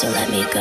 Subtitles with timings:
[0.00, 0.60] So let me go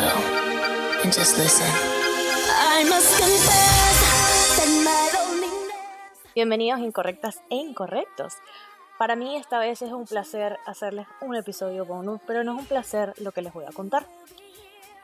[1.02, 1.66] and just listen.
[1.66, 6.34] I must confess that my loneliness.
[6.36, 8.34] Bienvenidos incorrectas e incorrectos.
[8.98, 12.66] Para mí esta vez es un placer hacerles un episodio bonus, pero no es un
[12.66, 14.08] placer lo que les voy a contar.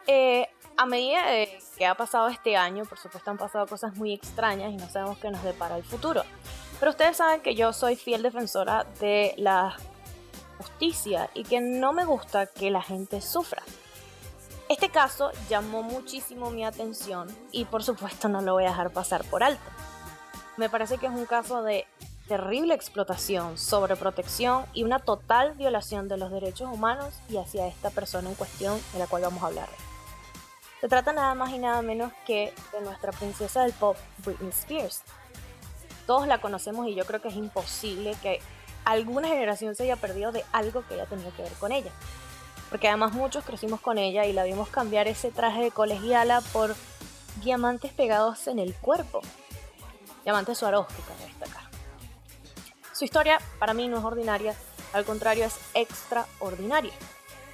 [0.05, 4.11] Eh, a medida de que ha pasado este año, por supuesto han pasado cosas muy
[4.11, 6.23] extrañas y no sabemos qué nos depara el futuro.
[6.81, 9.77] Pero ustedes saben que yo soy fiel defensora de la
[10.57, 13.63] justicia y que no me gusta que la gente sufra.
[14.67, 19.23] Este caso llamó muchísimo mi atención y por supuesto no lo voy a dejar pasar
[19.25, 19.61] por alto.
[20.57, 21.85] Me parece que es un caso de
[22.27, 28.29] terrible explotación, sobreprotección y una total violación de los derechos humanos y hacia esta persona
[28.29, 29.69] en cuestión de la cual vamos a hablar.
[30.81, 35.03] Se trata nada más y nada menos que de nuestra princesa del pop, Britney Spears.
[36.07, 38.39] Todos la conocemos y yo creo que es imposible que
[38.83, 41.91] alguna generación se haya perdido de algo que haya tenido que ver con ella.
[42.69, 46.75] Porque además muchos crecimos con ella y la vimos cambiar ese traje de colegiala por
[47.43, 49.21] diamantes pegados en el cuerpo.
[50.23, 51.63] Diamantes Swarovski, cabe destacar.
[52.93, 54.55] Su historia para mí no es ordinaria,
[54.93, 56.93] al contrario es extraordinaria.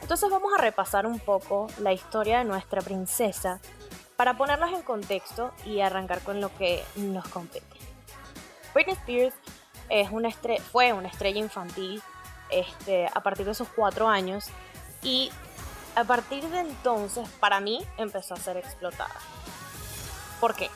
[0.01, 3.59] Entonces vamos a repasar un poco la historia de nuestra princesa
[4.15, 7.65] para ponerlas en contexto y arrancar con lo que nos compete.
[8.73, 9.35] Britney Spears
[10.71, 12.01] fue una estrella infantil
[12.49, 14.45] este, a partir de sus cuatro años
[15.03, 15.31] y
[15.95, 19.15] a partir de entonces para mí empezó a ser explotada.
[20.39, 20.69] ¿Por qué?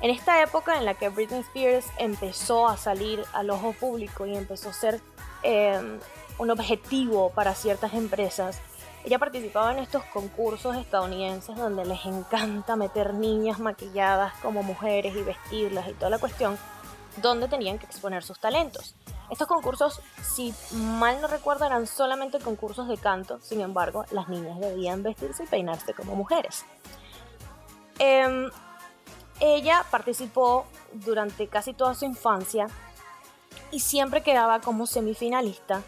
[0.00, 4.34] En esta época en la que Britney Spears empezó a salir al ojo público y
[4.34, 5.00] empezó a ser
[5.42, 5.98] eh,
[6.38, 8.58] un objetivo para ciertas empresas,
[9.04, 15.22] ella participaba en estos concursos estadounidenses donde les encanta meter niñas maquilladas como mujeres y
[15.22, 16.58] vestirlas y toda la cuestión,
[17.16, 18.94] donde tenían que exponer sus talentos.
[19.30, 24.58] Estos concursos, si mal no recuerdo, eran solamente concursos de canto, sin embargo, las niñas
[24.58, 26.64] debían vestirse y peinarse como mujeres.
[27.98, 28.50] Em,
[29.38, 32.66] ella participó durante casi toda su infancia
[33.70, 35.82] y siempre quedaba como semifinalista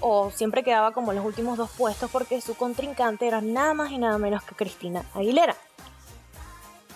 [0.00, 3.98] o siempre quedaba como los últimos dos puestos porque su contrincante era nada más y
[3.98, 5.56] nada menos que Cristina Aguilera.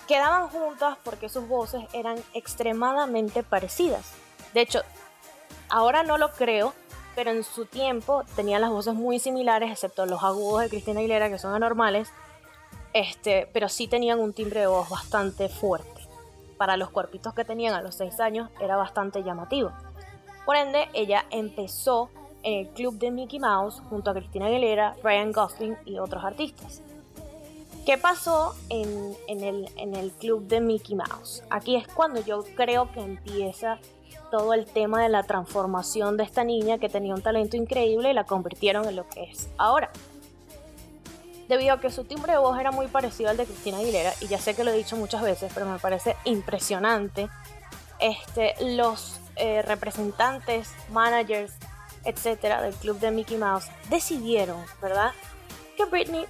[0.07, 4.11] Quedaban juntas porque sus voces eran extremadamente parecidas.
[4.53, 4.83] De hecho,
[5.73, 6.71] ahora no lo creo,
[7.15, 11.29] pero en su tiempo tenían las voces muy similares, excepto los agudos de Cristina Aguilera
[11.29, 12.09] que son anormales.
[12.93, 16.07] Este, pero sí tenían un timbre de voz bastante fuerte.
[16.57, 19.71] Para los cuerpitos que tenían a los 6 años era bastante llamativo.
[20.45, 22.11] Por ende, ella empezó
[22.43, 26.83] en el club de Mickey Mouse junto a Cristina Aguilera, Ryan Gosling y otros artistas.
[27.83, 31.43] ¿Qué pasó en, el club de Mickey Mouse?
[31.49, 33.79] Aquí es cuando yo creo que empieza
[34.31, 38.13] todo el tema de la transformación de esta niña que tenía un talento increíble y
[38.13, 39.89] la convirtieron en lo que es ahora.
[41.47, 44.27] Debido a que su timbre de voz era muy parecido al de Cristina Aguilera, y
[44.27, 47.27] ya sé que lo he dicho muchas veces, pero me parece impresionante,
[47.99, 51.53] este, los eh, representantes, managers,
[52.05, 55.11] etcétera, del club de Mickey Mouse decidieron, ¿verdad?,
[55.75, 56.25] que Britney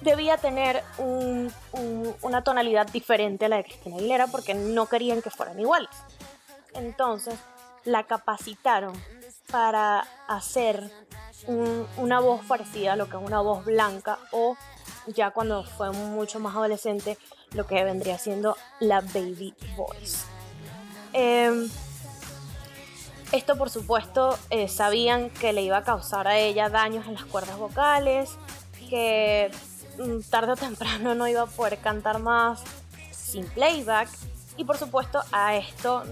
[0.00, 5.22] debía tener un- un- una tonalidad diferente a la de Cristina Aguilera porque no querían
[5.22, 5.88] que fueran iguales.
[6.76, 7.34] Entonces
[7.84, 8.92] la capacitaron
[9.50, 10.90] para hacer
[11.46, 14.56] un- una voz parecida a lo que es una voz blanca o
[15.06, 17.16] ya cuando fue mucho más adolescente
[17.52, 20.24] lo que vendría siendo la baby voice.
[21.12, 21.68] Em,
[23.32, 27.24] esto por supuesto eh, sabían que le iba a causar a ella daños en las
[27.24, 28.30] cuerdas vocales,
[28.88, 29.50] que
[29.98, 32.62] mm, tarde o temprano no iba a poder cantar más
[33.12, 34.08] sin playback
[34.56, 36.02] y por supuesto a esto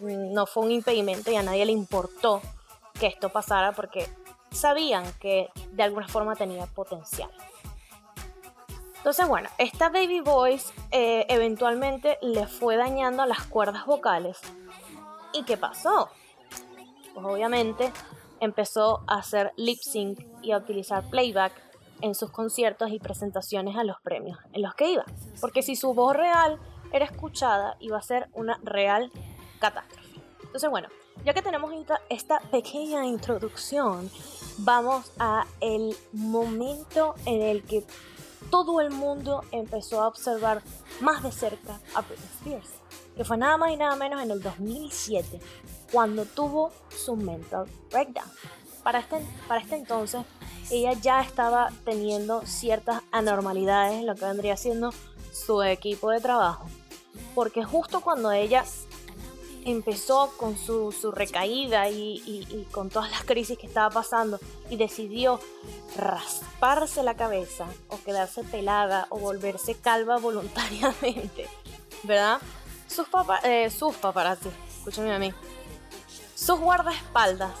[0.00, 2.40] no fue un impedimento y a nadie le importó
[2.98, 4.08] que esto pasara porque
[4.50, 7.30] sabían que de alguna forma tenía potencial.
[8.96, 14.40] Entonces, bueno, esta baby voice eh, eventualmente le fue dañando las cuerdas vocales.
[15.32, 16.08] ¿Y qué pasó?
[17.14, 17.92] Pues obviamente
[18.40, 21.52] empezó a hacer lip sync y a utilizar playback
[22.00, 25.04] en sus conciertos y presentaciones a los premios en los que iba.
[25.40, 26.58] Porque si su voz real
[26.92, 29.10] era escuchada, iba a ser una real
[29.58, 30.20] catástrofe.
[30.42, 30.88] Entonces, bueno,
[31.24, 31.72] ya que tenemos
[32.08, 34.10] esta pequeña introducción,
[34.58, 37.84] vamos a el momento en el que
[38.50, 40.62] todo el mundo empezó a observar
[41.00, 42.70] más de cerca a Britney Spears,
[43.16, 45.40] que fue nada más y nada menos en el 2007,
[45.92, 48.30] cuando tuvo su mental breakdown.
[48.82, 49.16] Para este,
[49.48, 50.22] para este entonces,
[50.70, 54.92] ella ya estaba teniendo ciertas anormalidades en lo que vendría siendo
[55.32, 56.66] su equipo de trabajo.
[57.34, 58.64] Porque justo cuando ella
[59.66, 64.38] empezó con su, recaída y, con todas las crisis que estaba pasando
[64.70, 65.40] y decidió
[65.96, 71.48] rasparse la cabeza o quedarse pelada o volverse calva voluntariamente,
[72.04, 72.40] ¿verdad?
[72.86, 73.06] Sus,
[73.42, 74.48] eh, sus paparazzi,
[74.78, 75.34] escúchame a mí,
[76.34, 77.52] sus guardaespaldas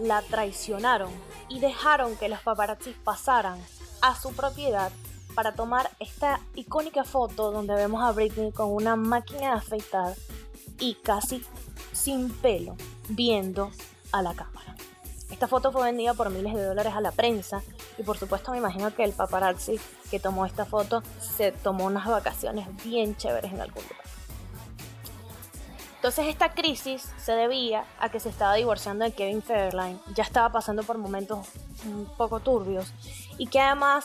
[0.00, 1.12] la traicionaron
[1.48, 3.60] y dejaron que los paparazzi pasaran
[4.00, 4.90] a su propiedad
[5.34, 10.14] para tomar esta icónica foto donde vemos a Britney con una máquina de afeitar
[10.78, 11.42] y casi
[11.92, 12.76] sin pelo
[13.08, 13.70] viendo
[14.12, 14.74] a la cámara.
[15.30, 17.62] Esta foto fue vendida por miles de dólares a la prensa
[17.98, 19.80] y por supuesto me imagino que el paparazzi
[20.10, 24.04] que tomó esta foto se tomó unas vacaciones bien chéveres en algún lugar.
[25.96, 30.50] Entonces esta crisis se debía a que se estaba divorciando de Kevin Federline, ya estaba
[30.50, 31.46] pasando por momentos
[31.86, 32.92] un poco turbios
[33.38, 34.04] y que además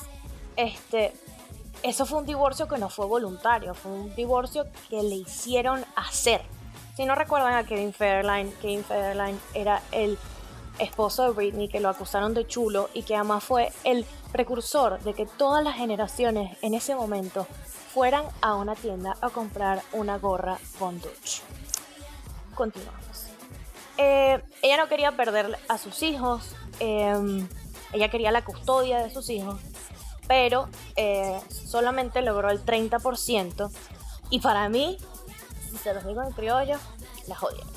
[0.56, 1.14] este,
[1.84, 6.42] eso fue un divorcio que no fue voluntario, fue un divorcio que le hicieron hacer.
[7.00, 10.18] Si no recuerdan a Kevin Federline, Kevin Federline era el
[10.80, 15.14] esposo de Britney que lo acusaron de chulo y que además fue el precursor de
[15.14, 17.48] que todas las generaciones en ese momento
[17.94, 21.40] fueran a una tienda a comprar una gorra Von Dutch
[22.54, 23.28] continuamos.
[23.96, 27.48] Eh, ella no quería perder a sus hijos, em,
[27.94, 29.58] ella quería la custodia de sus hijos,
[30.28, 30.68] pero
[30.98, 33.72] eh, solamente logró el 30%.
[34.30, 34.98] Y para mí,
[35.70, 36.78] si se los digo en criollo,
[37.28, 37.70] la jodieron.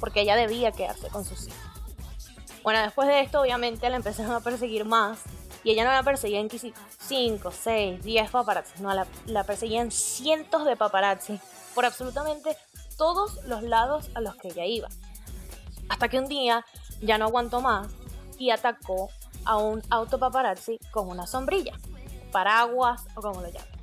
[0.00, 1.58] Porque ella debía quedarse con sus hijos.
[2.62, 5.20] Bueno, después de esto, obviamente, la empezaron a perseguir más.
[5.62, 6.46] Y ella no la perseguía
[6.98, 8.82] 5, 6, 10 paparazzi.
[8.82, 11.40] No, la, la perseguían cientos de paparazzi
[11.74, 12.56] por absolutamente
[12.96, 14.88] todos los lados a los que ella iba.
[15.88, 16.64] Hasta que un día
[17.00, 17.88] ya no aguantó más
[18.38, 19.10] y atacó
[19.44, 21.74] a un auto paparazzi con una sombrilla,
[22.32, 23.73] paraguas o como lo llamen.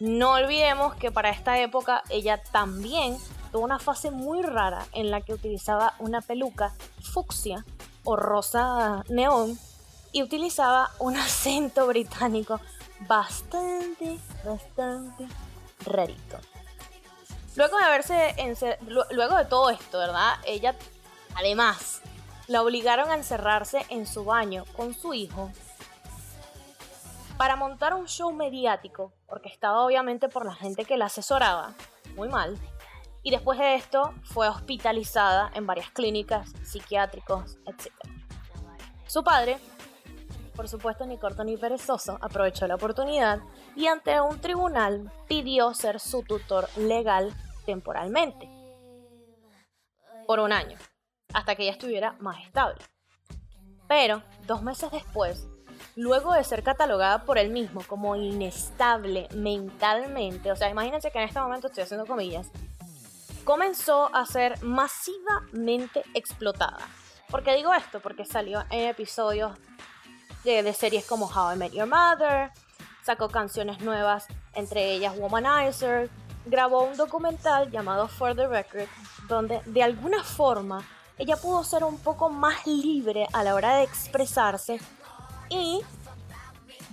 [0.00, 3.16] No olvidemos que para esta época ella también
[3.50, 6.72] tuvo una fase muy rara en la que utilizaba una peluca
[7.02, 7.64] fucsia
[8.04, 9.58] o rosa neón
[10.12, 12.60] y utilizaba un acento británico
[13.08, 15.26] bastante, bastante
[15.84, 16.38] rarito.
[17.56, 18.78] Luego de haberse
[19.10, 20.34] luego de todo esto, ¿verdad?
[20.44, 20.76] Ella
[21.34, 22.02] además
[22.46, 25.50] la obligaron a encerrarse en su baño con su hijo
[27.38, 31.72] para montar un show mediático, orquestado obviamente por la gente que la asesoraba,
[32.16, 32.58] muy mal.
[33.22, 37.92] Y después de esto fue hospitalizada en varias clínicas, psiquiátricos, etc.
[39.06, 39.58] Su padre,
[40.56, 43.38] por supuesto ni corto ni perezoso, aprovechó la oportunidad
[43.76, 47.32] y ante un tribunal pidió ser su tutor legal
[47.64, 48.50] temporalmente
[50.26, 50.76] por un año,
[51.32, 52.84] hasta que ella estuviera más estable.
[53.86, 55.48] Pero, dos meses después,
[55.96, 61.24] luego de ser catalogada por él mismo como inestable mentalmente, o sea, imagínense que en
[61.24, 62.48] este momento estoy haciendo comillas,
[63.44, 66.78] comenzó a ser masivamente explotada.
[67.30, 68.00] ¿Por qué digo esto?
[68.00, 69.52] Porque salió en episodios
[70.44, 72.50] de, de series como How I Met Your Mother,
[73.04, 76.10] sacó canciones nuevas, entre ellas Womanizer,
[76.44, 78.88] grabó un documental llamado For the Record,
[79.28, 80.86] donde de alguna forma
[81.18, 84.80] ella pudo ser un poco más libre a la hora de expresarse
[85.48, 85.80] y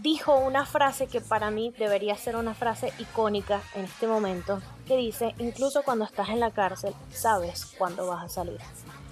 [0.01, 4.97] dijo una frase que para mí debería ser una frase icónica en este momento, que
[4.97, 8.59] dice, incluso cuando estás en la cárcel, sabes cuándo vas a salir.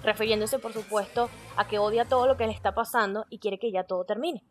[0.02, 3.72] Refiriéndose, por supuesto, a que odia todo lo que le está pasando y quiere que
[3.72, 4.44] ya todo termine.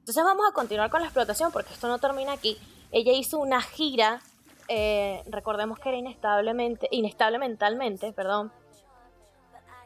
[0.00, 2.58] Entonces vamos a continuar con la explotación porque esto no termina aquí.
[2.90, 4.20] Ella hizo una gira
[4.68, 8.52] eh, recordemos que era inestablemente, inestable mentalmente, perdón.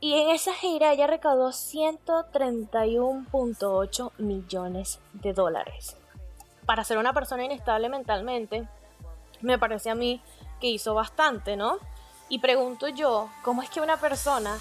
[0.00, 5.96] Y en esa gira ella recaudó 131.8 millones de dólares.
[6.66, 8.66] Para ser una persona inestable mentalmente,
[9.40, 10.20] me parece a mí
[10.60, 11.78] que hizo bastante, ¿no?
[12.28, 14.58] Y pregunto yo, ¿cómo es que una persona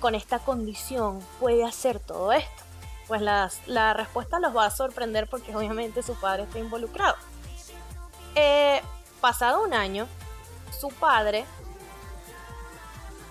[0.00, 2.62] con esta condición puede hacer todo esto?
[3.08, 7.16] Pues la respuesta los va a sorprender porque obviamente su padre está involucrado.
[8.34, 8.80] Eh,
[9.22, 10.08] Pasado un año,
[10.76, 11.44] su padre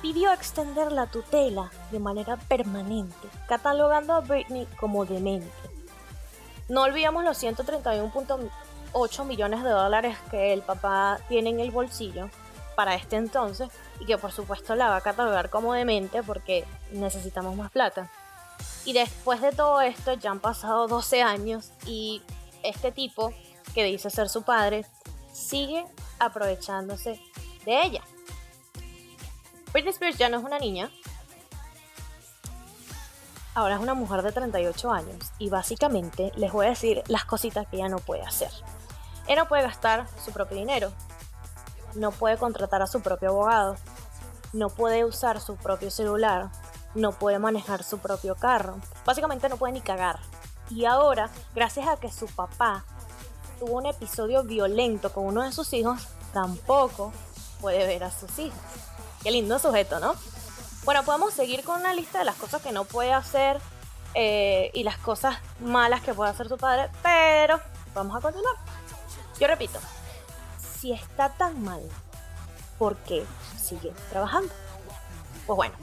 [0.02, 5.52] pidió extender la tutela de manera permanente, catalogando a Britney como demente.
[6.70, 12.30] No olvidemos los 131.8 millones de dólares que el papá tiene en el bolsillo
[12.76, 17.56] para este entonces y que por supuesto la va a catalogar como demente porque necesitamos
[17.56, 18.10] más plata.
[18.86, 22.22] Y después de todo esto ya han pasado 12 años y
[22.64, 23.34] este tipo,
[23.74, 24.86] que dice ser su padre,
[25.32, 25.86] sigue
[26.20, 27.20] aprovechándose
[27.66, 28.02] de ella.
[29.74, 30.92] Britney Spears ya no es una niña,
[33.56, 37.68] ahora es una mujer de 38 años y básicamente les voy a decir las cositas
[37.68, 38.52] que ella no puede hacer.
[39.28, 40.92] Ella no puede gastar su propio dinero,
[41.96, 43.76] no puede contratar a su propio abogado,
[44.54, 46.50] no puede usar su propio celular,
[46.96, 50.20] no puede manejar su propio carro, básicamente no puede ni cagar.
[50.70, 52.86] Y ahora, gracias a que su papá
[53.60, 57.12] tuvo un episodio violento con uno de sus hijos, tampoco
[57.60, 58.60] puede ver a sus hijos.
[59.24, 60.16] Qué lindo sujeto, ¿no?
[60.84, 63.62] Bueno, podemos seguir con una lista de las cosas que no puede hacer
[64.16, 67.60] eh, y las cosas malas que puede hacer su padre, pero
[67.94, 68.56] vamos a continuar.
[69.40, 69.80] Yo repito,
[70.80, 71.82] si está tan mal,
[72.80, 73.24] ¿por qué
[73.62, 74.52] sigue trabajando?
[75.46, 75.76] Pues bueno,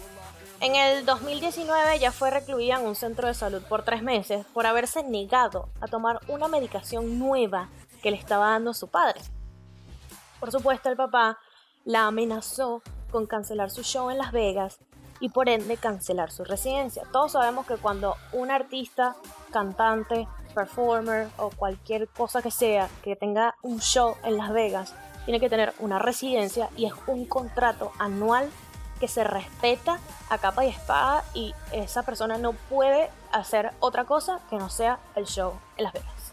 [0.61, 4.67] en el 2019 ya fue recluida en un centro de salud por tres meses por
[4.67, 7.69] haberse negado a tomar una medicación nueva
[8.03, 9.21] que le estaba dando su padre.
[10.41, 11.39] Por supuesto, el papá
[11.85, 14.79] la amenazó con cancelar su show en Las Vegas
[15.21, 17.03] y por ende cancelar su residencia.
[17.13, 19.17] Todos sabemos que cuando un artista,
[19.53, 25.41] cantante, performer o cualquier cosa que sea que tenga un show en Las Vegas, tiene
[25.41, 28.51] que tener una residencia y es un contrato anual
[28.99, 29.99] que se respeta
[30.31, 34.99] a capa y espada y esa persona no puede hacer otra cosa que no sea
[35.15, 36.33] el show en Las Vegas.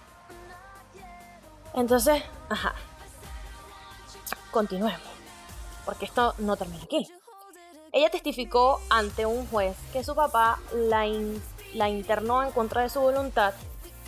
[1.73, 2.73] Entonces, ajá.
[4.51, 5.14] Continuemos,
[5.85, 7.07] porque esto no termina aquí.
[7.91, 11.05] Ella testificó ante un juez que su papá la,
[11.73, 13.53] la internó en contra de su voluntad,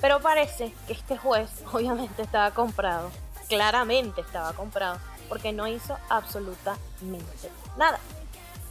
[0.01, 3.09] pero parece que este juez obviamente estaba comprado,
[3.47, 7.99] claramente estaba comprado, porque no hizo absolutamente nada.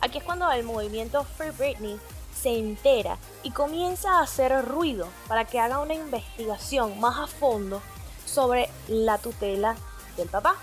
[0.00, 1.98] Aquí es cuando el movimiento Free Britney
[2.34, 7.80] se entera y comienza a hacer ruido para que haga una investigación más a fondo
[8.26, 9.76] sobre la tutela
[10.16, 10.56] del papá.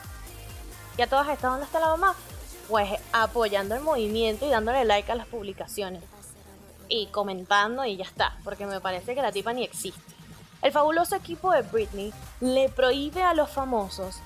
[0.97, 2.15] ¿Y a todas estas dónde está la mamá?
[2.67, 6.03] Pues apoyando el movimiento y dándole like a las publicaciones.
[6.89, 10.13] Y comentando y ya está, porque me parece que la tipa ni existe.
[10.61, 14.17] El fabuloso equipo de Britney le prohíbe a los famosos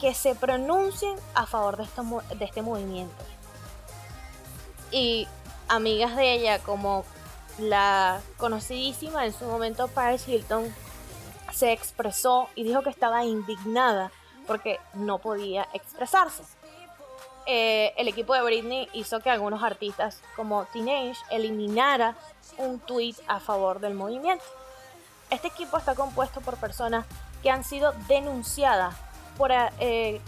[0.00, 1.86] que se pronuncien a favor de,
[2.36, 3.14] de este movimiento.
[4.90, 5.26] Y
[5.68, 7.04] amigas de ella como
[7.58, 10.72] la conocidísima en su momento Paris Hilton
[11.52, 14.10] se expresó y dijo que estaba indignada
[14.46, 16.42] porque no podía expresarse.
[17.46, 22.16] Eh, el equipo de Britney hizo que algunos artistas como Teenage eliminara
[22.56, 24.44] un tweet a favor del movimiento.
[25.30, 27.04] Este equipo está compuesto por personas
[27.42, 28.94] que han sido denunciadas
[29.36, 30.20] por eh,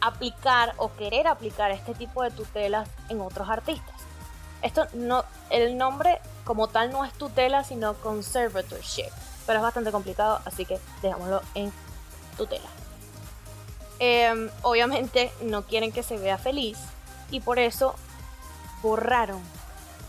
[0.00, 3.94] aplicar o querer aplicar este tipo de tutelas en otros artistas.
[4.62, 9.10] Esto no, el nombre como tal no es tutela, sino conservatorship,
[9.46, 11.72] pero es bastante complicado, así que dejámoslo en
[12.36, 12.68] tutela.
[14.04, 16.76] Em, obviamente no quieren que se vea feliz
[17.30, 17.94] y por eso
[18.82, 19.40] borraron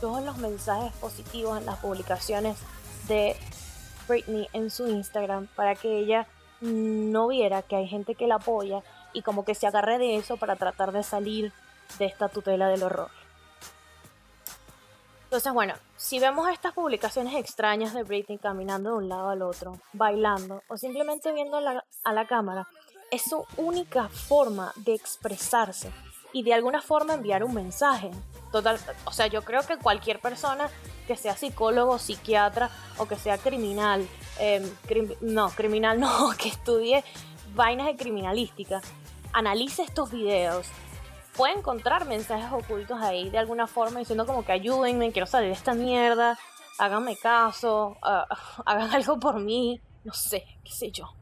[0.02, 2.58] todos los mensajes positivos en las publicaciones
[3.08, 3.36] de
[4.08, 6.26] Britney en su Instagram para que ella
[6.60, 8.82] no viera que hay gente que la apoya
[9.14, 11.54] y como que se agarre de eso para tratar de salir
[12.00, 13.12] de esta tutela del horror.
[15.26, 19.80] Entonces, bueno, si vemos estas publicaciones extrañas de Britney caminando de un lado al otro,
[19.94, 22.68] bailando o simplemente viendo a la cámara,
[23.14, 25.92] es su única forma de expresarse
[26.34, 28.10] y de alguna forma enviar un mensaje.
[28.52, 30.68] Total, o sea, yo creo que cualquier persona
[31.06, 34.08] que sea psicólogo, psiquiatra o que sea criminal,
[34.40, 34.68] em,
[35.22, 37.04] no, criminal no, que estudie
[37.54, 38.82] vainas de criminalística,
[39.32, 40.66] analice estos videos,
[41.38, 45.56] puede encontrar mensajes ocultos ahí de alguna forma diciendo como que ayúdenme, quiero salir de
[45.56, 46.40] esta mierda,
[46.80, 48.26] háganme caso, ah,
[48.66, 51.14] hagan algo por mí, no sé, qué sé yo.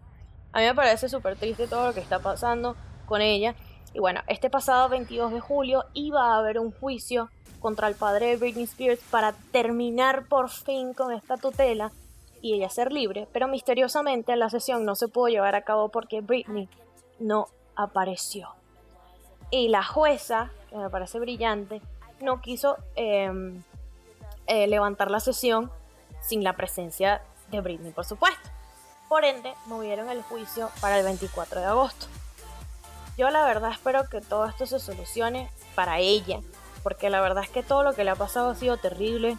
[0.53, 3.55] A mí me parece súper triste todo lo que está pasando con ella.
[3.93, 7.29] Y bueno, este pasado 22 de julio iba a haber un juicio
[7.59, 11.91] contra el padre de Britney Spears para terminar por fin con esta tutela
[12.41, 16.21] y ella ser libre, pero misteriosamente la sesión no se pudo llevar a cabo porque
[16.21, 16.67] Britney
[17.19, 18.49] no apareció.
[19.51, 21.81] Y la jueza, que me parece brillante,
[22.21, 23.61] no quiso em,
[24.47, 25.71] eh, levantar la sesión
[26.21, 28.50] sin la presencia de Britney, por supuesto.
[29.11, 32.05] Por ende, movieron el juicio para el 24 de agosto.
[33.17, 36.39] Yo la verdad espero que todo esto se solucione para ella,
[36.81, 39.37] porque la verdad es que todo lo que le ha pasado ha sido terrible.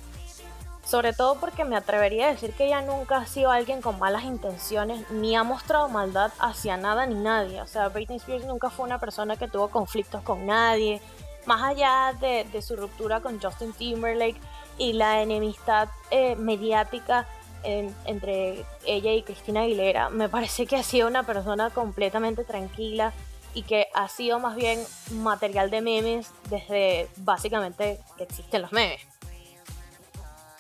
[0.84, 4.24] Sobre todo porque me atrevería a decir que ella nunca ha sido alguien con malas
[4.24, 7.62] intenciones, ni ha mostrado maldad hacia nada ni nadie.
[7.62, 11.00] O sea, Britney Spears nunca fue una persona que tuvo conflictos con nadie.
[11.46, 14.38] Más allá de, su ruptura con Justin Timberlake
[14.76, 17.26] y la enemistad eh, mediática
[17.64, 23.12] entre ella y Cristina Aguilera, me parece que ha sido una persona completamente tranquila
[23.54, 24.80] y que ha sido más bien
[25.12, 29.00] material de memes desde básicamente que existen los memes.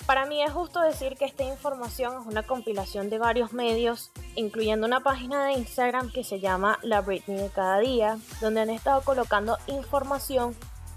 [0.06, 4.86] Para mí es justo decir que esta información es una compilación de varios medios, incluyendo
[4.86, 9.02] una página de Instagram que se llama La Britney de cada día, donde han estado
[9.02, 10.56] colocando información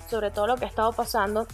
[0.10, 1.48] sobre todo lo que ha estado pasando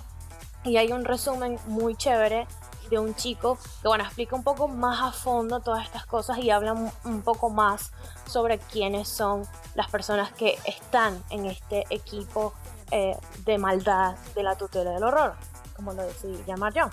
[0.64, 2.48] y hay un resumen muy chévere
[2.92, 6.52] de un chico que bueno explica un poco más a fondo todas estas cosas y
[6.52, 7.92] habla un poco más
[8.28, 12.54] sobre quiénes son las personas que están en este equipo
[12.92, 15.34] eh, de maldad de la tutela del horror,
[15.78, 16.90] como lo decidí llamar yo.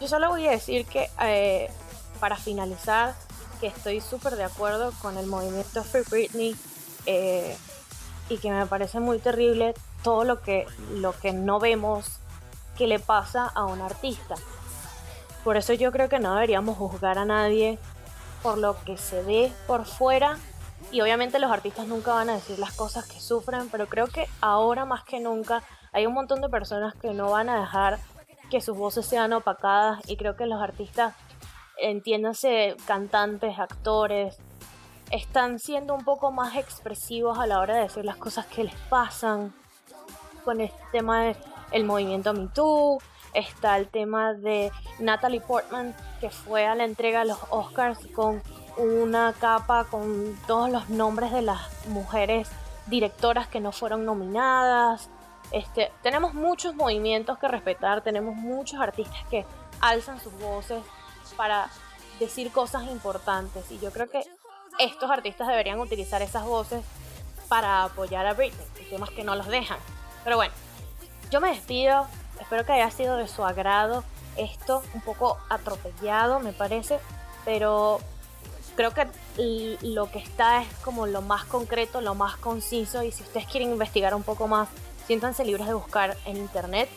[0.00, 1.68] Yo solo voy a decir que eh,
[2.20, 3.14] para finalizar
[3.60, 6.56] que estoy súper de acuerdo con el movimiento Free Britney
[7.06, 7.56] eh,
[8.28, 12.20] y que me parece muy terrible todo lo que, lo que no vemos
[12.78, 14.36] que le pasa a un artista.
[15.44, 17.78] Por eso yo creo que no deberíamos juzgar a nadie
[18.42, 20.38] por lo que se ve por fuera.
[20.90, 24.26] Y obviamente los artistas nunca van a decir las cosas que sufren, pero creo que
[24.40, 27.98] ahora más que nunca hay un montón de personas que no van a dejar
[28.50, 31.14] que sus voces sean opacadas y creo que los artistas,
[31.78, 34.36] entiéndase cantantes, actores,
[35.10, 38.74] están siendo un poco más expresivos a la hora de decir las cosas que les
[38.90, 39.54] pasan
[40.44, 41.34] con este tema
[41.70, 42.98] del movimiento Me Too,
[43.34, 48.42] está el tema de Natalie Portman, que fue a la entrega de los Oscars con
[48.76, 52.48] una capa con todos los nombres de las mujeres
[52.86, 55.08] directoras que no fueron nominadas.
[55.50, 59.44] Este, tenemos muchos movimientos que respetar, tenemos muchos artistas que
[59.80, 60.82] alzan sus voces
[61.36, 61.68] para
[62.18, 64.22] decir cosas importantes y yo creo que
[64.78, 66.82] estos artistas deberían utilizar esas voces
[67.48, 68.66] para apoyar a Britney.
[68.78, 69.78] El tema es que no los dejan.
[70.24, 70.54] Pero bueno,
[71.30, 72.06] yo me despido.
[72.42, 74.04] Espero que haya sido de su agrado
[74.36, 76.98] esto, un poco atropellado me parece,
[77.44, 78.00] pero
[78.76, 79.06] creo que
[79.82, 83.70] lo que está es como lo más concreto, lo más conciso y si ustedes quieren
[83.70, 84.68] investigar un poco más,
[85.06, 86.88] siéntanse libres de buscar en internet.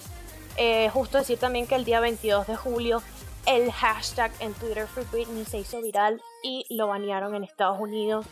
[0.57, 3.01] Eh, justo decir también que el día 22 de julio
[3.45, 8.25] el hashtag en Twitter Free se hizo viral y lo banearon en Estados Unidos.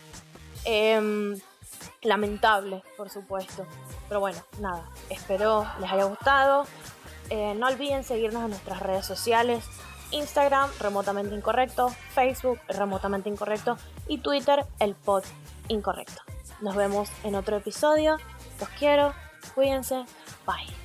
[0.65, 1.39] Em,
[2.01, 3.65] lamentable, por supuesto.
[4.07, 6.65] Pero bueno, nada, espero les haya gustado.
[7.29, 9.63] Eh, no olviden seguirnos en nuestras redes sociales.
[10.11, 15.23] Instagram, remotamente incorrecto, Facebook, remotamente incorrecto y Twitter, el pod
[15.69, 16.21] incorrecto.
[16.61, 18.17] Nos vemos en otro episodio.
[18.59, 19.13] Los quiero,
[19.55, 20.05] cuídense,
[20.45, 20.82] bye.